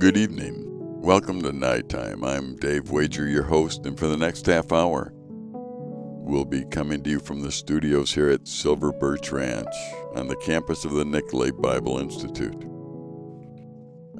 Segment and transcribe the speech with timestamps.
[0.00, 0.64] Good evening.
[1.02, 2.24] Welcome to Nighttime.
[2.24, 7.10] I'm Dave Wager, your host, and for the next half hour, we'll be coming to
[7.10, 9.74] you from the studios here at Silver Birch Ranch
[10.14, 12.64] on the campus of the Nicolet Bible Institute.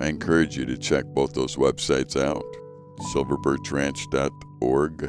[0.01, 2.45] I encourage you to check both those websites out
[3.15, 5.03] silverbirchranch.org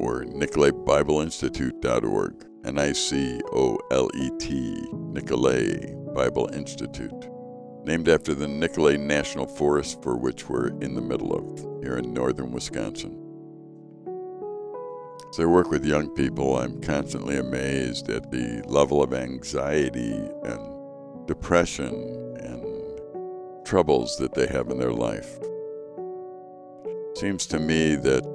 [0.00, 2.44] or nicoletbibleinstitute.org.
[2.64, 7.28] N I C O L E T, Nicolet Bible Institute
[7.84, 12.12] named after the Nicolet National Forest, for which we're in the middle of here in
[12.12, 13.16] northern Wisconsin.
[15.30, 20.10] As I work with young people, I'm constantly amazed at the level of anxiety
[20.42, 21.94] and depression
[22.40, 25.38] and troubles that they have in their life.
[26.84, 28.34] It seems to me that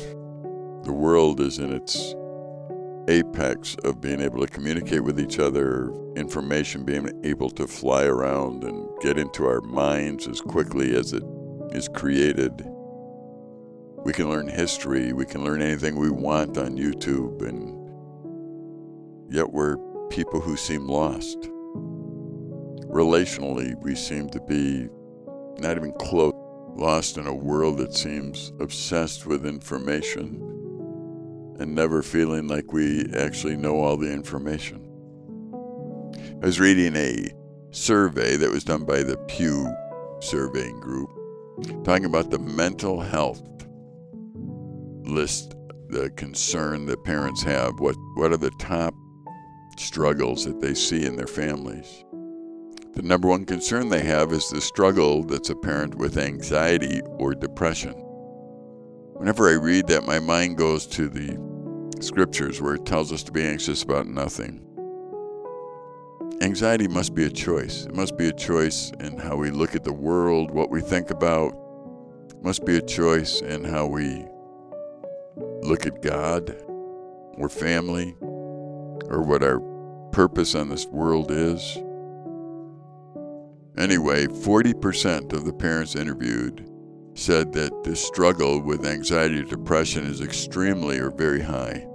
[0.86, 2.16] the world is in its
[3.08, 8.64] apex of being able to communicate with each other, information being able to fly around
[8.64, 11.24] and get into our minds as quickly as it
[11.72, 12.52] is created.
[14.06, 17.74] We can learn history, we can learn anything we want on YouTube, and
[19.34, 19.78] yet we're
[20.10, 21.40] people who seem lost.
[22.90, 24.88] Relationally, we seem to be
[25.58, 26.34] not even close,
[26.76, 30.53] lost in a world that seems obsessed with information
[31.60, 34.90] and never feeling like we actually know all the information.
[36.42, 37.32] I was reading a
[37.72, 39.74] survey that was done by the Pew
[40.20, 41.10] Surveying Group
[41.84, 43.42] talking about the mental health
[45.04, 45.56] list,
[45.90, 47.80] the concern that parents have.
[47.80, 48.94] What, what are the top
[49.78, 52.04] struggles that they see in their families?
[52.94, 57.94] The number one concern they have is the struggle that's apparent with anxiety or depression.
[59.14, 61.38] Whenever I read that, my mind goes to the
[62.02, 64.60] scriptures where it tells us to be anxious about nothing.
[66.42, 67.86] Anxiety must be a choice.
[67.86, 71.10] It must be a choice in how we look at the world, what we think
[71.10, 71.54] about.
[72.30, 74.26] It must be a choice in how we
[75.62, 76.50] look at God
[77.38, 79.60] or family or what our
[80.12, 81.78] purpose on this world is.
[83.78, 86.70] Anyway, 40% of the parents interviewed
[87.16, 91.86] said that the struggle with anxiety or depression is extremely or very high.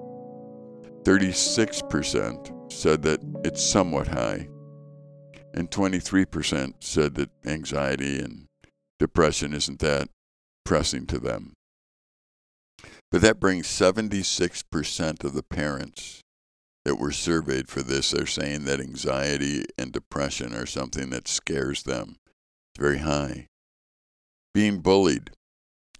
[1.03, 4.49] 36% said that it's somewhat high,
[5.55, 8.47] and 23% said that anxiety and
[8.99, 10.09] depression isn't that
[10.65, 11.55] pressing to them.
[13.11, 16.21] But that brings 76% of the parents
[16.85, 21.83] that were surveyed for this are saying that anxiety and depression are something that scares
[21.83, 22.17] them.
[22.75, 23.47] It's very high.
[24.59, 25.31] Being bullied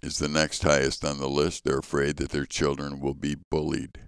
[0.01, 1.63] is the next highest on the list.
[1.63, 3.99] They're afraid that their children will be bullied.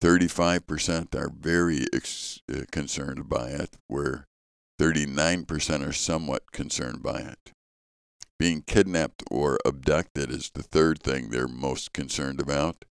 [0.00, 4.28] 35% are very ex- uh, concerned by it, where
[4.80, 7.50] 39% are somewhat concerned by it.
[8.38, 12.84] Being kidnapped or abducted is the third thing they're most concerned about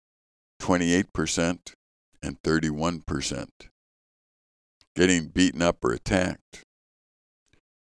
[0.61, 1.73] 28%
[2.21, 3.49] and 31%.
[4.97, 6.65] Getting beaten up or attacked,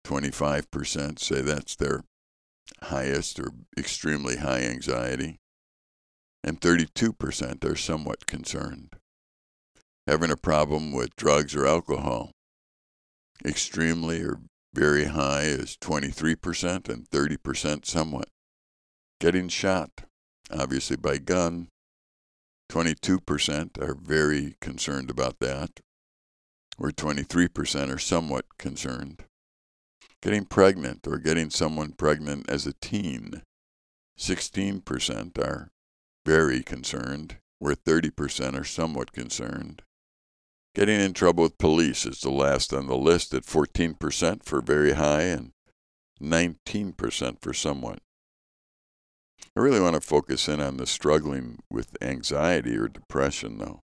[0.04, 2.02] 25% say that's their
[2.84, 5.36] highest or extremely high anxiety,
[6.42, 8.94] and 32% are somewhat concerned.
[10.06, 12.30] Having a problem with drugs or alcohol,
[13.44, 14.40] extremely or
[14.74, 18.28] very high is 23% and 30% somewhat.
[19.20, 19.90] Getting shot,
[20.50, 21.68] obviously by gun,
[22.70, 25.80] 22% are very concerned about that,
[26.78, 29.24] or 23% are somewhat concerned.
[30.24, 33.42] Getting pregnant or getting someone pregnant as a teen,
[34.18, 35.68] 16% are
[36.24, 39.82] very concerned, where 30% are somewhat concerned.
[40.74, 44.92] Getting in trouble with police is the last on the list at 14% for very
[44.92, 45.50] high and
[46.22, 47.98] 19% for somewhat.
[49.54, 53.80] I really want to focus in on the struggling with anxiety or depression, though,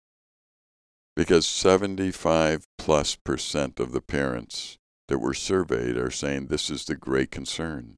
[1.17, 4.77] because 75 plus percent of the parents
[5.09, 7.97] that were surveyed are saying this is the great concern.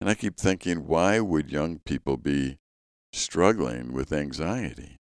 [0.00, 2.56] And I keep thinking, why would young people be
[3.12, 4.96] struggling with anxiety?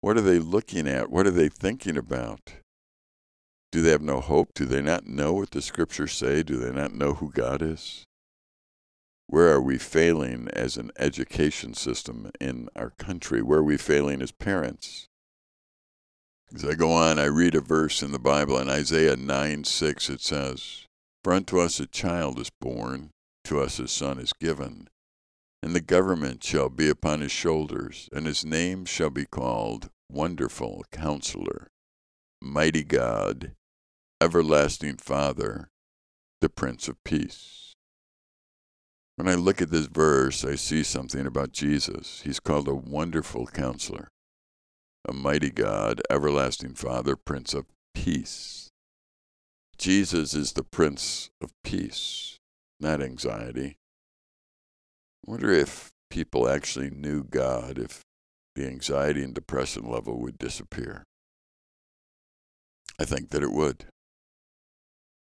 [0.00, 1.10] What are they looking at?
[1.10, 2.52] What are they thinking about?
[3.72, 4.54] Do they have no hope?
[4.54, 6.44] Do they not know what the scriptures say?
[6.44, 8.04] Do they not know who God is?
[9.26, 13.42] Where are we failing as an education system in our country?
[13.42, 15.08] Where are we failing as parents?
[16.54, 20.08] As I go on, I read a verse in the Bible in Isaiah 9 6.
[20.08, 20.86] It says,
[21.24, 23.10] For unto us a child is born,
[23.44, 24.88] to us a son is given,
[25.64, 30.84] and the government shall be upon his shoulders, and his name shall be called Wonderful
[30.92, 31.66] Counselor,
[32.40, 33.52] Mighty God,
[34.20, 35.70] everlasting Father,
[36.40, 37.74] the Prince of Peace.
[39.16, 42.22] When I look at this verse, I see something about Jesus.
[42.22, 44.08] He's called a wonderful counselor,
[45.06, 48.70] a mighty God, everlasting Father, Prince of Peace.
[49.76, 52.38] Jesus is the Prince of Peace,
[52.80, 53.76] not anxiety.
[55.26, 58.02] I wonder if people actually knew God, if
[58.54, 61.04] the anxiety and depression level would disappear.
[62.98, 63.86] I think that it would.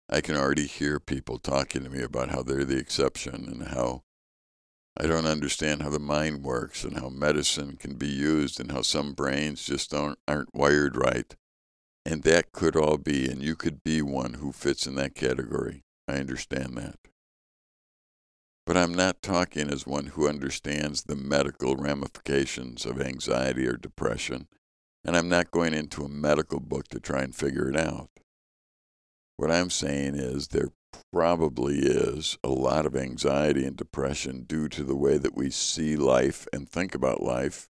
[0.09, 4.03] I can already hear people talking to me about how they're the exception and how
[4.99, 8.81] I don't understand how the mind works and how medicine can be used and how
[8.81, 11.35] some brains just aren't, aren't wired right.
[12.03, 15.83] And that could all be, and you could be one who fits in that category.
[16.07, 16.95] I understand that.
[18.65, 24.47] But I'm not talking as one who understands the medical ramifications of anxiety or depression,
[25.05, 28.09] and I'm not going into a medical book to try and figure it out.
[29.35, 30.71] What I'm saying is there
[31.11, 35.95] probably is a lot of anxiety and depression due to the way that we see
[35.95, 37.67] life and think about life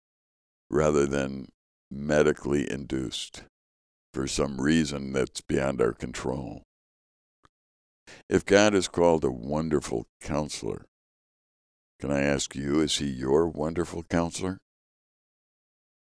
[0.70, 1.48] rather than
[1.92, 3.44] medically induced
[4.14, 6.64] for some reason that's beyond our control.
[8.30, 10.86] If God is called a wonderful counselor,
[12.00, 14.58] can I ask you, is he your wonderful counselor?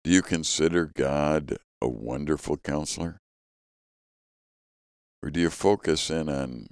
[0.03, 3.19] Do you consider God a wonderful counselor?
[5.23, 6.69] Or do you focus in on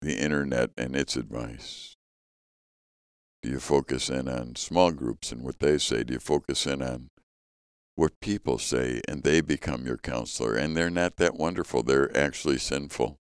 [0.00, 1.96] the internet and its advice?
[3.42, 6.02] Do you focus in on small groups and what they say?
[6.04, 7.08] Do you focus in on
[7.94, 10.54] what people say and they become your counselor?
[10.54, 13.16] And they're not that wonderful, they're actually sinful.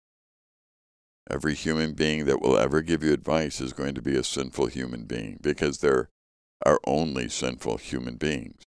[1.29, 4.67] Every human being that will ever give you advice is going to be a sinful
[4.67, 6.09] human being because they're
[6.65, 8.63] our only sinful human beings.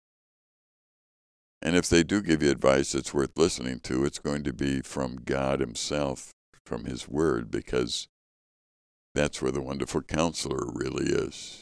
[1.62, 4.82] And if they do give you advice that's worth listening to, it's going to be
[4.82, 6.32] from God Himself,
[6.70, 8.08] from His Word, because
[9.16, 11.62] that's where the wonderful counselor really is.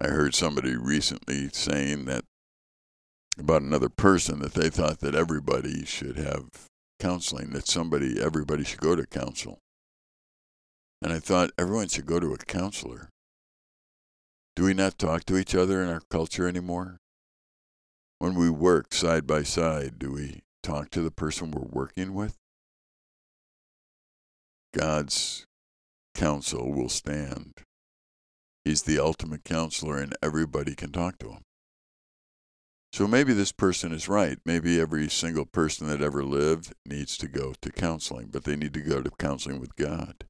[0.00, 2.24] I heard somebody recently saying that
[3.38, 6.48] about another person that they thought that everybody should have
[6.98, 9.58] counseling, that somebody, everybody should go to counsel.
[11.02, 13.10] And I thought everyone should go to a counselor.
[14.56, 16.96] Do we not talk to each other in our culture anymore?
[18.20, 22.38] When we work side by side, do we talk to the person we're working with?
[24.72, 25.46] God's
[26.14, 27.54] counsel will stand.
[28.64, 31.42] He's the ultimate counselor, and everybody can talk to him.
[32.92, 34.38] So maybe this person is right.
[34.44, 38.74] Maybe every single person that ever lived needs to go to counseling, but they need
[38.74, 40.24] to go to counseling with God.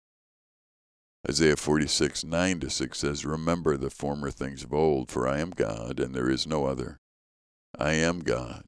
[1.28, 5.50] Isaiah 46, 9 to 6 says, Remember the former things of old, for I am
[5.50, 6.98] God, and there is no other.
[7.78, 8.64] I am God,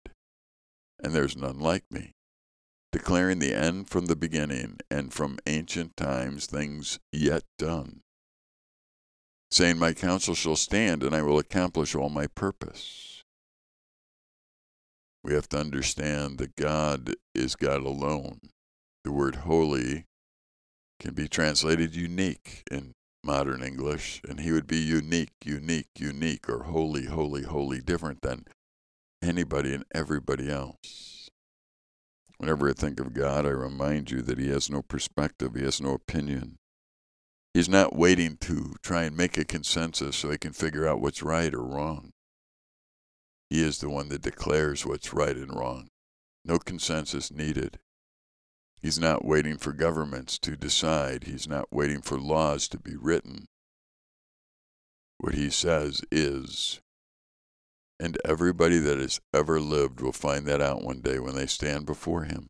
[1.03, 2.13] and there's none like me,
[2.95, 8.03] declaring the end from the beginning, and from ancient times things yet done,
[9.51, 13.25] saying, My counsel shall stand, and I will accomplish all my purpose.
[15.25, 18.39] We have to understand that God is God alone.
[19.03, 20.05] The word holy
[21.01, 22.93] can be translated unique in
[23.25, 28.45] modern English, and he would be unique, unique, unique, or holy, holy, holy, different than
[29.21, 31.24] anybody and everybody else.
[32.45, 35.81] Whenever I think of God, I remind you that He has no perspective, He has
[35.81, 36.57] no opinion.
[37.55, 41.23] He's not waiting to try and make a consensus so He can figure out what's
[41.23, 42.11] right or wrong.
[43.49, 45.89] He is the one that declares what's right and wrong.
[46.45, 47.79] No consensus needed.
[48.83, 51.25] He's not waiting for governments to decide.
[51.25, 53.47] He's not waiting for laws to be written.
[55.17, 56.83] What he says is
[58.05, 61.87] and everybody that has ever lived will find that out one day when they stand
[61.87, 62.49] before him.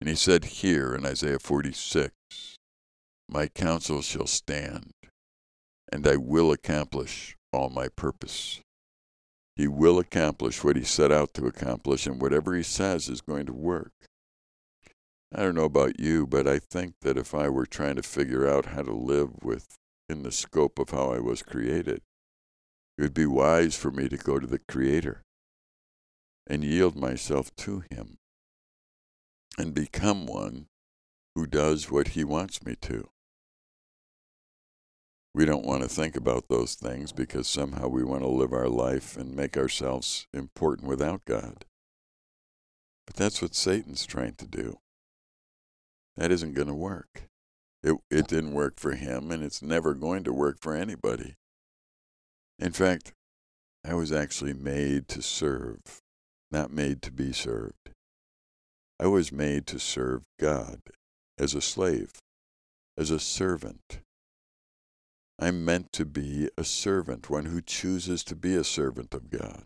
[0.00, 2.10] And he said here in Isaiah 46
[3.28, 4.90] My counsel shall stand,
[5.92, 8.60] and I will accomplish all my purpose.
[9.54, 13.46] He will accomplish what he set out to accomplish, and whatever he says is going
[13.46, 13.92] to work.
[15.32, 18.48] I don't know about you, but I think that if I were trying to figure
[18.48, 22.02] out how to live within the scope of how I was created,
[23.00, 25.22] it would be wise for me to go to the Creator
[26.46, 28.18] and yield myself to Him
[29.56, 30.66] and become one
[31.34, 33.08] who does what He wants me to.
[35.34, 38.68] We don't want to think about those things because somehow we want to live our
[38.68, 41.64] life and make ourselves important without God.
[43.06, 44.76] But that's what Satan's trying to do.
[46.18, 47.30] That isn't going to work.
[47.82, 51.36] It, it didn't work for him, and it's never going to work for anybody.
[52.60, 53.14] In fact,
[53.82, 55.80] I was actually made to serve,
[56.50, 57.90] not made to be served.
[58.98, 60.80] I was made to serve God
[61.38, 62.12] as a slave,
[62.98, 64.00] as a servant.
[65.38, 69.64] I'm meant to be a servant, one who chooses to be a servant of God.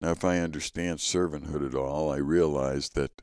[0.00, 3.22] Now, if I understand servanthood at all, I realize that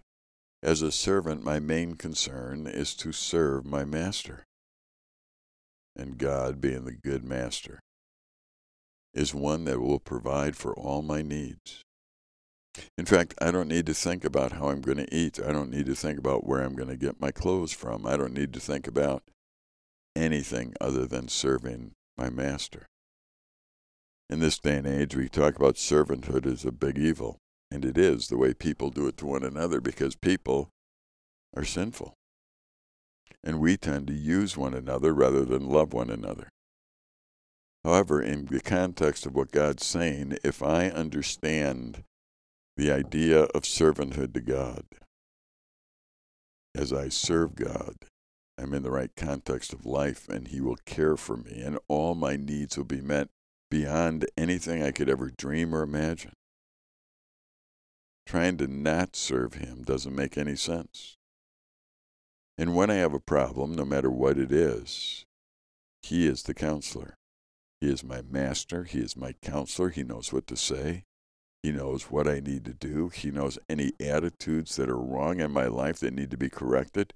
[0.63, 4.45] as a servant, my main concern is to serve my master.
[5.97, 7.81] And God, being the good master,
[9.17, 11.83] is one that will provide for all my needs.
[12.97, 15.39] In fact, I don't need to think about how I'm going to eat.
[15.43, 18.05] I don't need to think about where I'm going to get my clothes from.
[18.05, 19.23] I don't need to think about
[20.15, 22.85] anything other than serving my master.
[24.29, 27.37] In this day and age, we talk about servanthood as a big evil,
[27.71, 30.69] and it is the way people do it to one another because people
[31.55, 32.13] are sinful.
[33.43, 36.49] And we tend to use one another rather than love one another.
[37.87, 42.03] However, in the context of what God's saying, if I understand
[42.75, 44.83] the idea of servanthood to God,
[46.75, 47.95] as I serve God,
[48.57, 52.13] I'm in the right context of life, and He will care for me, and all
[52.13, 53.29] my needs will be met
[53.71, 56.33] beyond anything I could ever dream or imagine.
[58.25, 61.15] Trying to not serve Him doesn't make any sense.
[62.57, 65.23] And when I have a problem, no matter what it is,
[66.01, 67.16] He is the counselor.
[67.79, 68.83] He is my master.
[68.83, 69.89] He is my counselor.
[69.89, 71.03] He knows what to say.
[71.63, 73.09] He knows what I need to do.
[73.09, 77.13] He knows any attitudes that are wrong in my life that need to be corrected.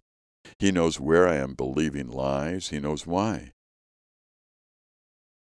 [0.59, 2.69] He knows where I am believing lies.
[2.69, 3.53] He knows why.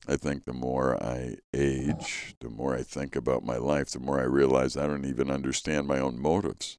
[0.09, 4.19] I think the more I age, the more I think about my life, the more
[4.19, 6.79] I realize I don't even understand my own motives.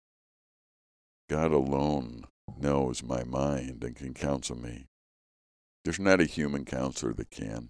[1.30, 2.26] God alone
[2.60, 4.88] knows my mind and can counsel me.
[5.84, 7.70] There's not a human counselor that can.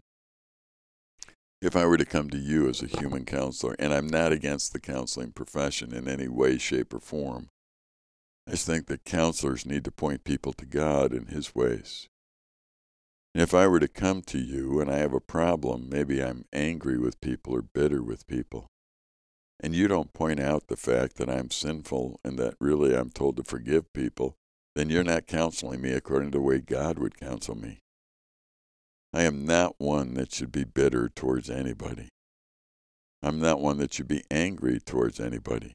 [1.61, 4.73] If I were to come to you as a human counselor, and I'm not against
[4.73, 7.49] the counseling profession in any way, shape, or form,
[8.47, 12.07] I just think that counselors need to point people to God and His ways.
[13.35, 16.97] If I were to come to you and I have a problem, maybe I'm angry
[16.97, 18.65] with people or bitter with people,
[19.59, 23.37] and you don't point out the fact that I'm sinful and that really I'm told
[23.37, 24.33] to forgive people,
[24.75, 27.81] then you're not counseling me according to the way God would counsel me.
[29.13, 32.07] I am not one that should be bitter towards anybody.
[33.21, 35.73] I'm not one that should be angry towards anybody.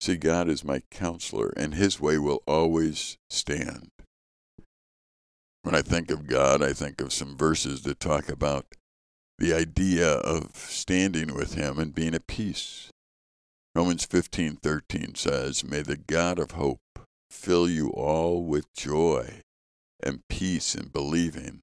[0.00, 3.90] See, God is my counselor, and His way will always stand.
[5.62, 8.66] When I think of God, I think of some verses that talk about
[9.38, 12.90] the idea of standing with Him and being at peace.
[13.74, 16.80] Romans 15:13 says, "May the God of hope
[17.28, 19.40] fill you all with joy
[20.00, 21.60] and peace in believing,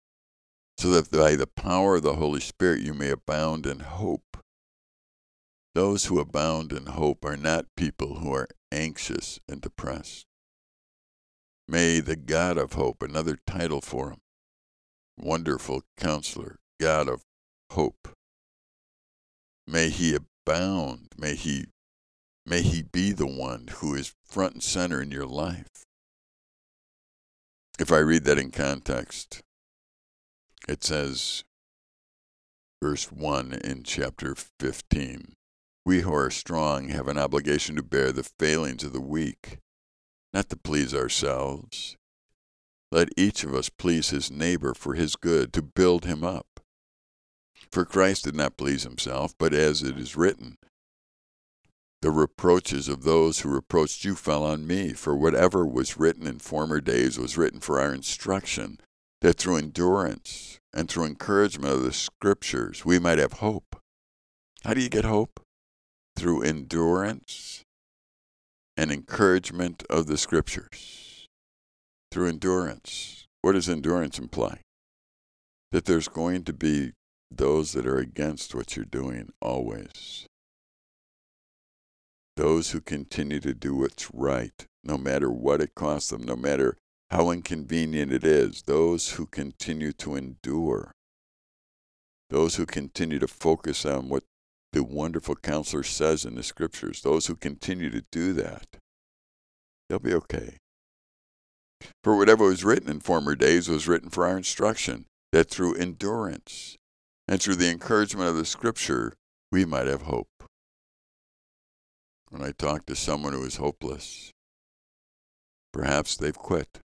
[0.82, 4.44] so that by the power of the Holy Spirit you may abound in hope."
[5.76, 10.26] Those who abound in hope are not people who are anxious and depressed.
[11.68, 14.22] May the God of hope, another title for him,
[15.18, 17.24] wonderful counselor, God of
[17.70, 18.18] hope,
[19.68, 21.68] may he abound, may he
[22.44, 25.86] may he be the one who is front and center in your life.
[27.78, 29.44] If I read that in context,
[30.72, 31.44] it says,
[32.82, 35.34] verse 1 in chapter 15
[35.86, 39.58] we who are strong have an obligation to bear the failings of the weak,
[40.32, 41.98] not to please ourselves.
[42.92, 46.60] Let each of us please his neighbor for his good, to build him up.
[47.72, 50.58] For Christ did not please himself, but as it is written,
[52.01, 56.40] the reproaches of those who reproached you fell on me, for whatever was written in
[56.40, 58.78] former days was written for our instruction,
[59.22, 63.78] that through endurance and through encouragement of the Scriptures we might have hope.
[64.63, 65.42] How do you get hope?
[66.16, 67.63] through endurance
[68.78, 71.28] and encouragement of the scriptures.
[72.12, 73.28] Through endurance.
[73.42, 74.62] What does endurance imply?
[75.72, 76.92] That there's going to be
[77.32, 80.28] those that are against what you're doing always.
[82.38, 86.78] Those who continue to do what's right, no matter what it costs them, no matter
[87.12, 90.91] how inconvenient it is, those who continue to endure,
[92.30, 94.24] those who continue to focus on what
[94.72, 98.65] the wonderful counselor says in the scriptures, those who continue to do that,
[99.89, 100.56] they'll be okay.
[102.01, 106.77] For whatever was written in former days was written for our instruction, that through endurance
[107.27, 109.12] and through the encouragement of the scripture,
[109.51, 110.30] we might have hope.
[112.30, 114.32] When I talk to someone who is hopeless,
[115.74, 116.80] perhaps they've quit.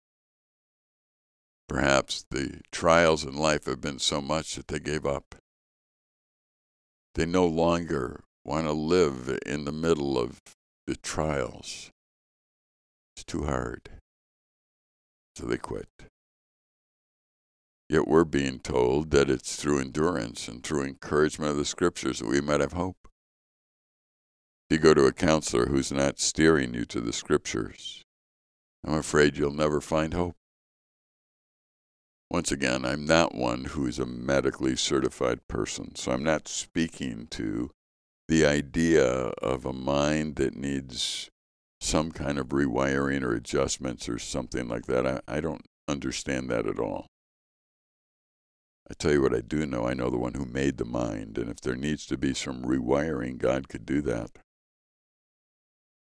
[1.67, 5.35] Perhaps the trials in life have been so much that they gave up.
[7.15, 10.41] They no longer want to live in the middle of
[10.85, 11.91] the trials.
[13.15, 13.89] It's too hard.
[15.35, 15.89] So they quit.
[17.89, 22.27] Yet we're being told that it's through endurance and through encouragement of the scriptures that
[22.27, 23.07] we might have hope.
[24.69, 28.01] If you go to a counselor who's not steering you to the scriptures,
[28.83, 30.35] I'm afraid you'll never find hope.
[32.29, 37.27] Once again, I'm not one who is a medically certified person, so I'm not speaking
[37.31, 37.71] to
[38.27, 41.29] the idea of a mind that needs
[41.79, 45.05] some kind of rewiring or adjustments or something like that.
[45.05, 47.05] I, I don't understand that at all.
[48.89, 49.87] I tell you what I do know.
[49.87, 52.63] I know the one who made the mind, and if there needs to be some
[52.63, 54.31] rewiring, God could do that.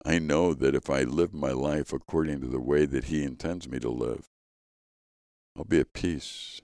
[0.06, 3.68] I know that if I live my life according to the way that He intends
[3.68, 4.28] me to live,
[5.60, 6.62] I'll be at peace.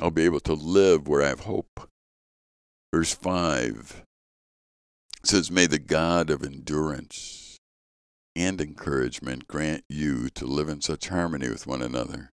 [0.00, 1.88] I'll be able to live where I have hope.
[2.92, 4.02] Verse 5
[5.22, 7.56] says, May the God of endurance
[8.34, 12.30] and encouragement grant you to live in such harmony with one another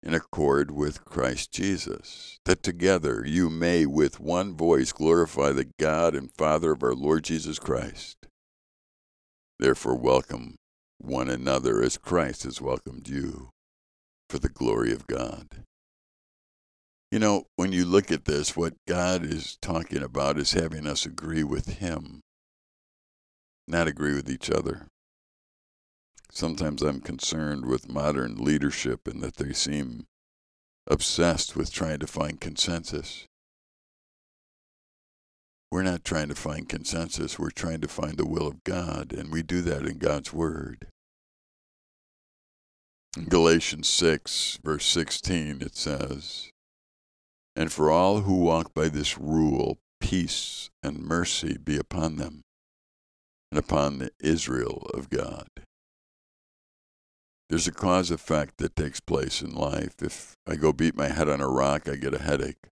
[0.00, 6.14] in accord with Christ Jesus, that together you may with one voice glorify the God
[6.14, 8.28] and Father of our Lord Jesus Christ.
[9.58, 10.54] Therefore, welcome
[10.98, 13.50] one another as Christ has welcomed you
[14.28, 15.64] for the glory of God.
[17.10, 21.06] You know, when you look at this, what God is talking about is having us
[21.06, 22.20] agree with Him,
[23.66, 24.88] not agree with each other.
[26.30, 30.04] Sometimes I'm concerned with modern leadership and that they seem
[30.86, 33.24] obsessed with trying to find consensus.
[35.70, 39.30] We're not trying to find consensus, we're trying to find the will of God, and
[39.30, 40.88] we do that in God's Word.
[43.26, 46.50] Galatians 6, verse 16, it says,
[47.56, 52.42] And for all who walk by this rule, peace and mercy be upon them
[53.50, 55.48] and upon the Israel of God.
[57.48, 59.94] There's a cause effect that takes place in life.
[60.02, 62.68] If I go beat my head on a rock, I get a headache.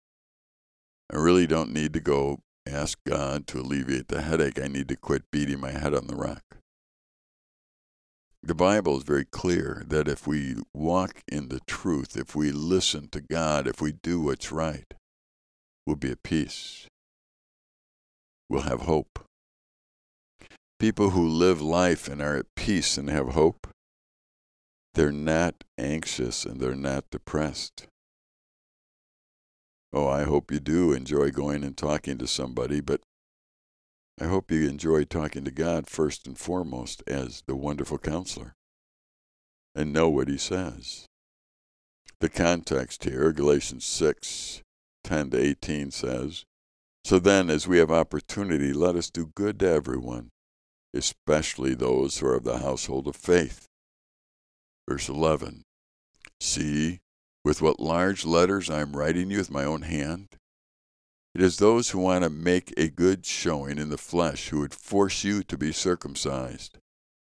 [1.12, 4.60] I really don't need to go ask God to alleviate the headache.
[4.60, 6.59] I need to quit beating my head on the rock.
[8.42, 13.08] The Bible is very clear that if we walk in the truth, if we listen
[13.08, 14.94] to God, if we do what's right,
[15.86, 16.86] we'll be at peace.
[18.48, 19.18] We'll have hope.
[20.78, 23.68] People who live life and are at peace and have hope
[24.94, 27.86] they're not anxious and they're not depressed.
[29.92, 33.00] Oh, I hope you do enjoy going and talking to somebody, but
[34.22, 38.54] I hope you enjoy talking to God first and foremost as the wonderful counselor
[39.74, 41.06] and know what he says.
[42.20, 44.62] The context here, Galatians 6
[45.04, 46.44] 10 to 18 says,
[47.02, 50.28] So then, as we have opportunity, let us do good to everyone,
[50.92, 53.68] especially those who are of the household of faith.
[54.86, 55.62] Verse 11
[56.40, 57.00] See,
[57.42, 60.28] with what large letters I am writing you with my own hand.
[61.34, 64.74] It is those who want to make a good showing in the flesh who would
[64.74, 66.78] force you to be circumcised,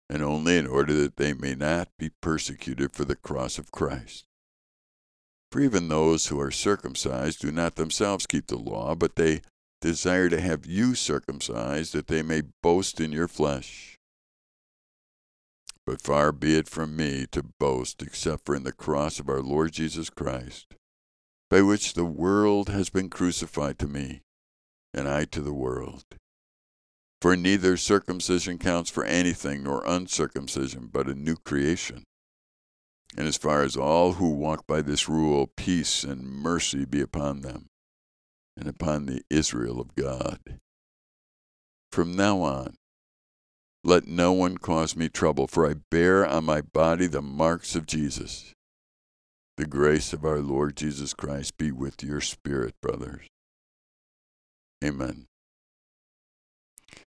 [0.08, 4.24] and only in order that they may not be persecuted for the cross of Christ.
[5.50, 9.42] For even those who are circumcised do not themselves keep the law, but they
[9.80, 13.96] desire to have you circumcised, that they may boast in your flesh.
[15.84, 19.42] But far be it from me to boast except for in the cross of our
[19.42, 20.74] Lord Jesus Christ,
[21.48, 24.22] by which the world has been crucified to me,
[24.92, 26.04] and I to the world.
[27.22, 32.04] For neither circumcision counts for anything, nor uncircumcision, but a new creation.
[33.16, 37.40] And as far as all who walk by this rule, peace and mercy be upon
[37.40, 37.66] them,
[38.56, 40.58] and upon the Israel of God.
[41.92, 42.76] From now on,
[43.84, 47.86] let no one cause me trouble, for I bear on my body the marks of
[47.86, 48.52] Jesus.
[49.56, 53.26] The grace of our Lord Jesus Christ be with your spirit, brothers.
[54.84, 55.24] Amen.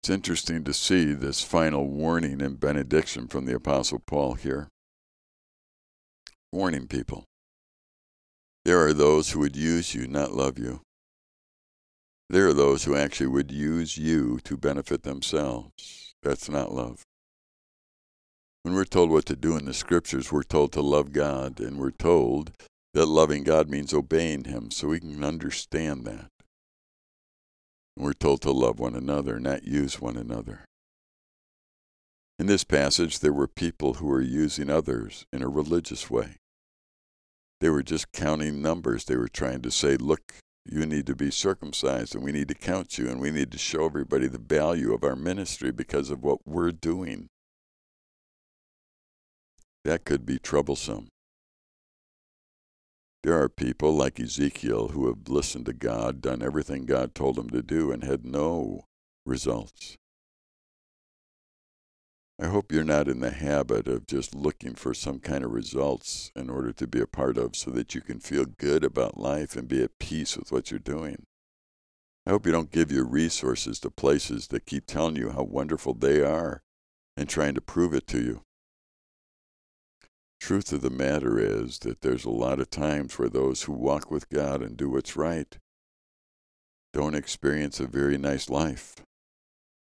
[0.01, 4.69] It's interesting to see this final warning and benediction from the Apostle Paul here.
[6.53, 7.25] Warning people.
[8.63, 10.79] There are those who would use you, not love you.
[12.29, 16.13] There are those who actually would use you to benefit themselves.
[16.23, 17.03] That's not love.
[18.63, 21.77] When we're told what to do in the scriptures, we're told to love God, and
[21.77, 22.51] we're told
[22.93, 26.29] that loving God means obeying Him, so we can understand that.
[27.95, 30.65] And we're told to love one another, not use one another.
[32.37, 36.35] In this passage, there were people who were using others in a religious way.
[37.59, 39.05] They were just counting numbers.
[39.05, 40.21] They were trying to say, look
[40.71, 43.57] you need to be circumcised and we need to count you and we need to
[43.57, 47.27] show everybody the value of our ministry because of what we're doing.
[49.83, 51.07] That could be troublesome.
[53.23, 57.49] There are people like Ezekiel who have listened to God, done everything God told them
[57.49, 58.85] to do, and had no
[59.25, 59.97] results.
[62.41, 66.31] I hope you're not in the habit of just looking for some kind of results
[66.37, 69.57] in order to be a part of so that you can feel good about life
[69.57, 71.25] and be at peace with what you're doing.
[72.25, 75.93] I hope you don't give your resources to places that keep telling you how wonderful
[75.93, 76.61] they are
[77.17, 78.43] and trying to prove it to you.
[80.39, 84.09] Truth of the matter is that there's a lot of times where those who walk
[84.09, 85.57] with God and do what's right
[86.93, 88.95] don't experience a very nice life.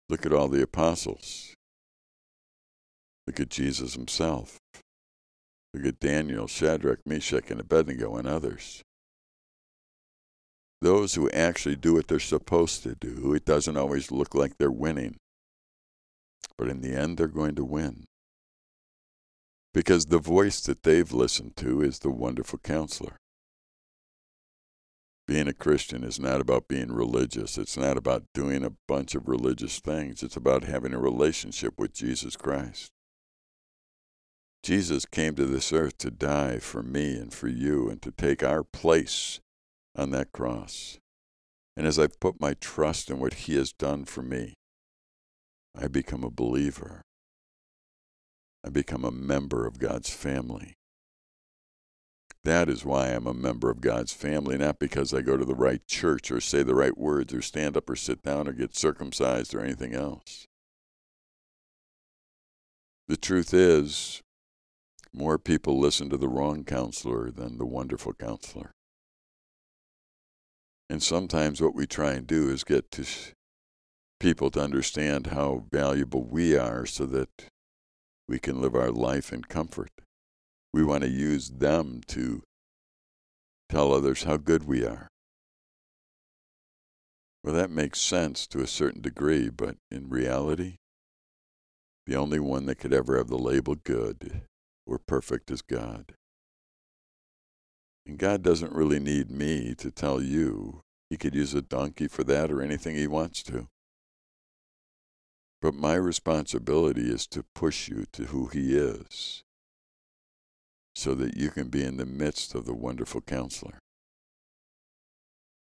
[0.08, 1.54] Look at all the apostles.
[3.26, 4.58] Look at Jesus himself.
[5.74, 8.82] Look at Daniel, Shadrach, Meshach, and Abednego, and others.
[10.80, 14.70] Those who actually do what they're supposed to do, it doesn't always look like they're
[14.70, 15.16] winning.
[16.56, 18.04] But in the end, they're going to win.
[19.74, 23.16] Because the voice that they've listened to is the wonderful counselor.
[25.26, 27.58] Being a Christian is not about being religious.
[27.58, 30.22] It's not about doing a bunch of religious things.
[30.22, 32.92] It's about having a relationship with Jesus Christ.
[34.62, 38.42] Jesus came to this earth to die for me and for you and to take
[38.42, 39.40] our place
[39.96, 40.98] on that cross.
[41.76, 44.54] And as I've put my trust in what He has done for me,
[45.76, 47.02] I become a believer.
[48.64, 50.74] I become a member of God's family.
[52.44, 55.54] That is why I'm a member of God's family, not because I go to the
[55.54, 58.76] right church or say the right words or stand up or sit down or get
[58.76, 60.46] circumcised or anything else.
[63.08, 64.22] The truth is,
[65.12, 68.72] more people listen to the wrong counselor than the wonderful counselor.
[70.90, 73.06] And sometimes what we try and do is get to
[74.20, 77.28] people to understand how valuable we are so that
[78.28, 79.90] we can live our life in comfort.
[80.72, 82.42] We want to use them to
[83.68, 85.08] tell others how good we are.
[87.42, 90.76] Well, that makes sense to a certain degree, but in reality,
[92.06, 94.42] the only one that could ever have the label good
[94.86, 96.14] we're perfect as God.
[98.06, 100.82] And God doesn't really need me to tell you.
[101.08, 103.68] He could use a donkey for that or anything he wants to.
[105.64, 109.42] But my responsibility is to push you to who he is
[110.94, 113.78] so that you can be in the midst of the wonderful counselor.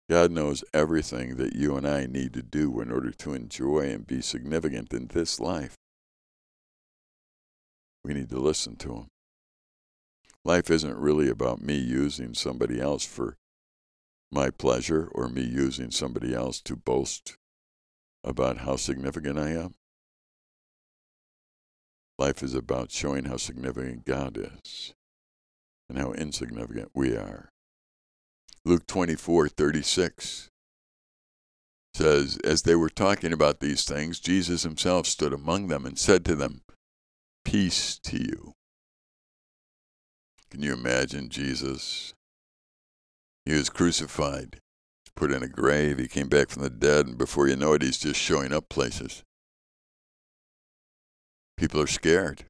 [0.09, 4.05] God knows everything that you and I need to do in order to enjoy and
[4.05, 5.75] be significant in this life.
[8.03, 9.07] We need to listen to him.
[10.43, 13.37] Life isn't really about me using somebody else for
[14.29, 17.37] my pleasure or me using somebody else to boast
[18.21, 19.75] about how significant I am.
[22.17, 24.93] Life is about showing how significant God is
[25.89, 27.49] and how insignificant we are.
[28.65, 30.49] Luke 24 36
[31.93, 36.23] says, As they were talking about these things, Jesus himself stood among them and said
[36.25, 36.61] to them,
[37.43, 38.53] Peace to you.
[40.49, 42.13] Can you imagine Jesus?
[43.45, 44.59] He was crucified,
[45.15, 47.81] put in a grave, he came back from the dead, and before you know it,
[47.81, 49.23] he's just showing up places.
[51.57, 52.45] People are scared.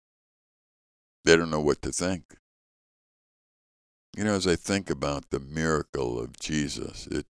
[1.25, 2.35] They don't know what to think.
[4.15, 7.25] You know, as I think about the miracle of Jesus, it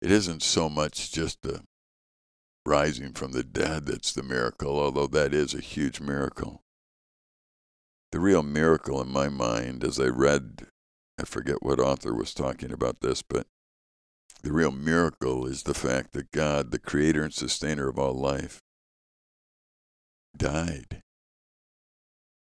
[0.00, 1.62] it isn't so much just the
[2.66, 6.62] rising from the dead that's the miracle, although that is a huge miracle.
[8.12, 10.66] The real miracle in my mind, as I read,
[11.18, 13.46] I forget what author was talking about this, but
[14.42, 18.60] the real miracle is the fact that God, the creator and sustainer of all life,
[20.36, 21.02] died.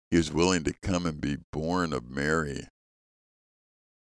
[0.10, 2.68] He was willing to come and be born of Mary.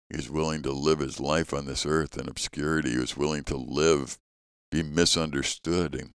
[0.09, 2.93] He was willing to live his life on this earth in obscurity.
[2.93, 4.19] He was willing to live,
[4.71, 6.11] be misunderstood, and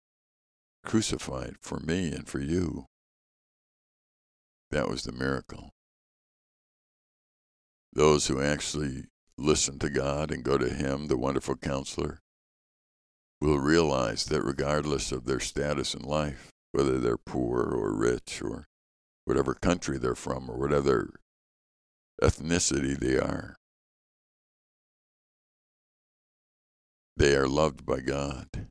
[0.86, 2.86] crucified for me and for you.
[4.72, 5.72] That was the miracle.
[7.92, 12.20] Those who actually listen to God and go to Him, the wonderful counselor,
[13.42, 18.68] will realize that regardless of their status in life, whether they're poor or rich or
[19.26, 21.14] whatever country they're from or whatever
[22.22, 23.56] ethnicity they are,
[27.18, 28.68] they are loved by God.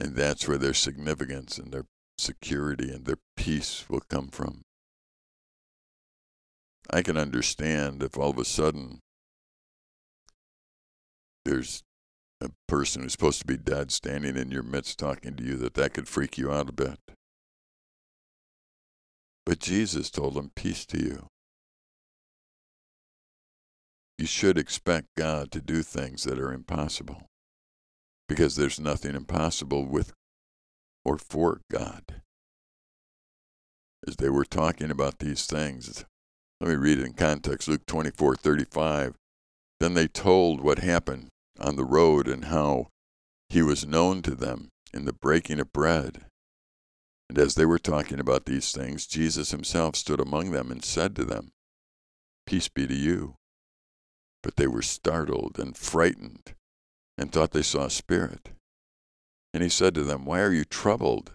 [0.00, 1.84] And that's where their significance and their
[2.16, 4.62] security and their peace will come from.
[6.90, 9.00] I can understand if all of a sudden
[11.44, 11.82] there's
[12.40, 15.74] a person who's supposed to be dead standing in your midst talking to you, that
[15.74, 16.98] that could freak you out a bit.
[19.44, 21.26] But Jesus told them, Peace to you.
[24.18, 27.26] You should expect God to do things that are impossible
[28.28, 30.12] because there's nothing impossible with
[31.04, 32.22] or for God.
[34.06, 36.04] As they were talking about these things,
[36.60, 39.14] let me read it in context Luke 24 35.
[39.78, 42.88] Then they told what happened on the road and how
[43.48, 46.26] he was known to them in the breaking of bread.
[47.28, 51.14] And as they were talking about these things, Jesus himself stood among them and said
[51.16, 51.52] to them,
[52.46, 53.36] Peace be to you.
[54.42, 56.54] But they were startled and frightened
[57.16, 58.50] and thought they saw a spirit.
[59.52, 61.32] And he said to them, Why are you troubled?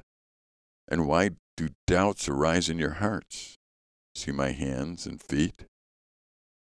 [0.88, 3.56] And why do doubts arise in your hearts?
[4.16, 5.66] See my hands and feet?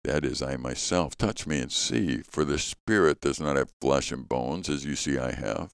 [0.05, 1.17] That is, I myself.
[1.17, 4.97] Touch me and see, for the Spirit does not have flesh and bones, as you
[4.97, 5.73] see I have.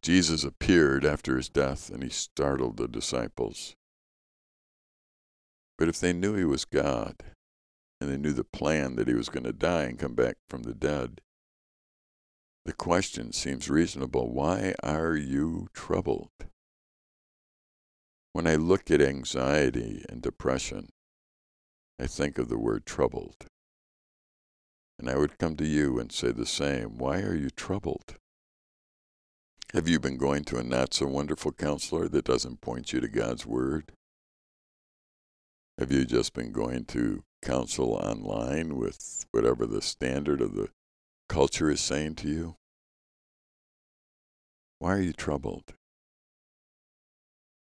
[0.00, 3.74] Jesus appeared after his death, and he startled the disciples.
[5.76, 7.16] But if they knew he was God,
[8.00, 10.62] and they knew the plan that he was going to die and come back from
[10.62, 11.20] the dead,
[12.64, 14.32] the question seems reasonable.
[14.32, 16.30] Why are you troubled?
[18.32, 20.90] When I look at anxiety and depression,
[22.00, 23.44] I think of the word troubled.
[24.98, 26.96] And I would come to you and say the same.
[26.96, 28.14] Why are you troubled?
[29.74, 33.08] Have you been going to a not so wonderful counselor that doesn't point you to
[33.08, 33.92] God's Word?
[35.78, 40.68] Have you just been going to counsel online with whatever the standard of the
[41.28, 42.56] culture is saying to you?
[44.78, 45.74] Why are you troubled?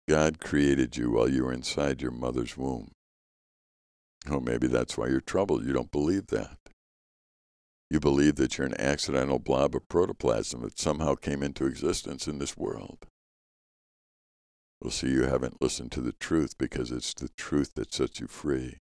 [0.08, 2.92] God created you while you were inside your mother's womb.
[4.30, 5.66] Oh, maybe that's why you're troubled.
[5.66, 6.58] You don't believe that.
[7.90, 12.40] You believe that you're an accidental blob of protoplasm that somehow came into existence in
[12.40, 13.06] this world.
[14.82, 18.28] Well, see, you haven't listened to the truth because it's the truth that sets you
[18.28, 18.78] free.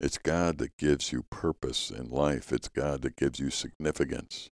[0.00, 4.50] It's God that gives you purpose in life, it's God that gives you significance.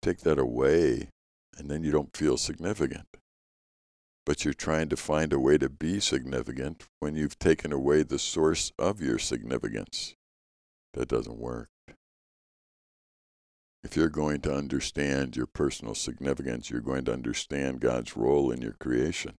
[0.00, 1.08] Take that away,
[1.56, 3.06] and then you don't feel significant
[4.24, 8.18] but you're trying to find a way to be significant when you've taken away the
[8.18, 10.14] source of your significance.
[10.94, 11.68] That doesn't work.
[13.82, 18.62] If you're going to understand your personal significance, you're going to understand God's role in
[18.62, 19.34] your creation.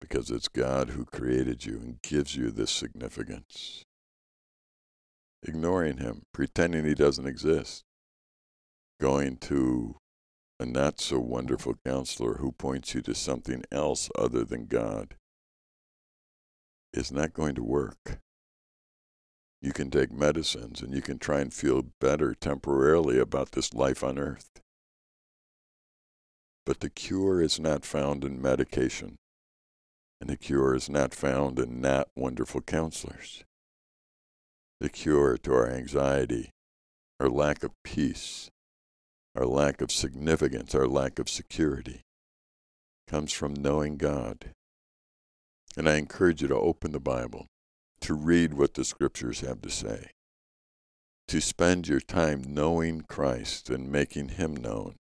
[0.00, 3.84] Because it's God who created you and gives you this significance.
[5.44, 7.84] Ignoring Him, pretending He doesn't exist,
[9.00, 9.96] going to
[10.62, 15.16] a not so wonderful counselor who points you to something else other than God
[16.92, 18.20] is not going to work.
[19.60, 24.04] You can take medicines and you can try and feel better temporarily about this life
[24.04, 24.50] on earth.
[26.64, 29.16] But the cure is not found in medication,
[30.20, 33.42] and the cure is not found in not wonderful counselors.
[34.80, 36.50] The cure to our anxiety,
[37.18, 38.48] our lack of peace,
[39.34, 42.02] our lack of significance, our lack of security,
[43.08, 44.50] comes from knowing God.
[45.76, 47.46] And I encourage you to open the Bible,
[48.00, 50.10] to read what the scriptures have to say,
[51.28, 54.96] to spend your time knowing Christ and making Him known.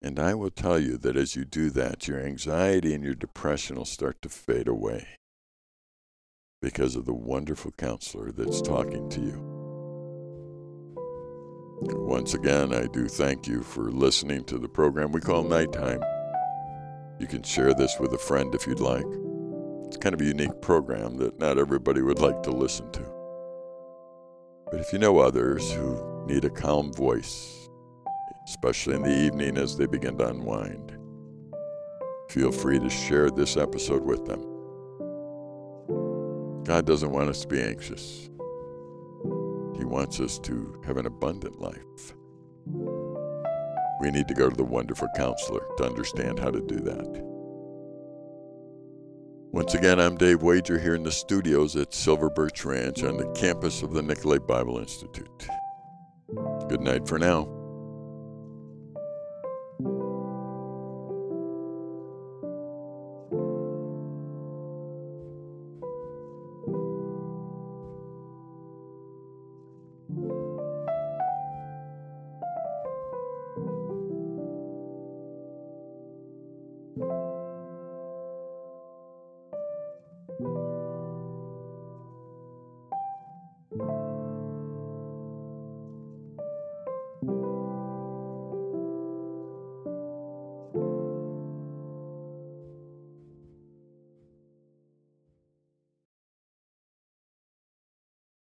[0.00, 3.76] And I will tell you that as you do that, your anxiety and your depression
[3.76, 5.08] will start to fade away
[6.62, 9.47] because of the wonderful counselor that's talking to you.
[11.80, 16.02] Once again, I do thank you for listening to the program we call Nighttime.
[17.20, 19.06] You can share this with a friend if you'd like.
[19.86, 23.02] It's kind of a unique program that not everybody would like to listen to.
[24.72, 27.68] But if you know others who need a calm voice,
[28.48, 30.98] especially in the evening as they begin to unwind,
[32.28, 34.42] feel free to share this episode with them.
[36.64, 38.27] God doesn't want us to be anxious.
[39.78, 42.14] He wants us to have an abundant life.
[44.00, 47.22] We need to go to the wonderful counselor to understand how to do that.
[49.50, 53.32] Once again, I'm Dave Wager here in the studios at Silver Birch Ranch on the
[53.32, 55.48] campus of the Nicolet Bible Institute.
[56.68, 57.57] Good night for now.